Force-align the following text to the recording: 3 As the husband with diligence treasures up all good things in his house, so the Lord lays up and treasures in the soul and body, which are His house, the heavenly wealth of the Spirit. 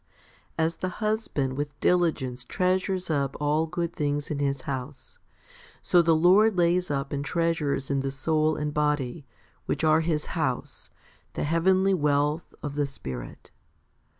3 0.57 0.65
As 0.65 0.75
the 0.77 0.89
husband 0.89 1.53
with 1.55 1.79
diligence 1.79 2.43
treasures 2.43 3.11
up 3.11 3.35
all 3.39 3.67
good 3.67 3.93
things 3.93 4.31
in 4.31 4.39
his 4.39 4.61
house, 4.63 5.19
so 5.83 6.01
the 6.01 6.15
Lord 6.15 6.57
lays 6.57 6.89
up 6.89 7.13
and 7.13 7.23
treasures 7.23 7.91
in 7.91 7.99
the 7.99 8.09
soul 8.09 8.55
and 8.55 8.73
body, 8.73 9.27
which 9.67 9.83
are 9.83 10.01
His 10.01 10.33
house, 10.33 10.89
the 11.33 11.43
heavenly 11.43 11.93
wealth 11.93 12.51
of 12.63 12.73
the 12.73 12.87
Spirit. 12.87 13.51